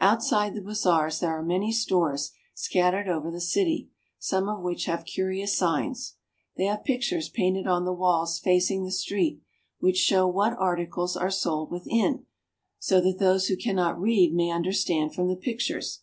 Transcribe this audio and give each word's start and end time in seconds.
Outside 0.00 0.54
the 0.54 0.62
bazaars 0.62 1.20
there 1.20 1.32
are 1.38 1.42
many 1.42 1.70
stores 1.70 2.32
scattered 2.54 3.08
over 3.10 3.30
the 3.30 3.42
city, 3.42 3.90
some 4.18 4.48
of 4.48 4.62
which 4.62 4.86
have 4.86 5.04
curious 5.04 5.54
signs. 5.54 6.14
They 6.56 6.64
have 6.64 6.82
pictures 6.82 7.28
painted 7.28 7.66
on 7.66 7.84
the 7.84 7.92
walls 7.92 8.38
facing 8.38 8.84
the 8.84 8.90
street, 8.90 9.42
which 9.78 9.98
show 9.98 10.26
what 10.28 10.56
articles 10.58 11.14
are 11.14 11.30
sold 11.30 11.70
within, 11.70 12.24
so 12.78 13.02
that 13.02 13.18
those 13.18 13.48
who 13.48 13.56
can 13.58 13.76
not 13.76 14.00
read 14.00 14.32
may 14.32 14.50
understand 14.50 15.14
from 15.14 15.28
the 15.28 15.36
pictures. 15.36 16.00